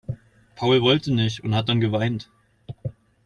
[0.55, 2.27] Paul wollte nicht und hat dann geweint.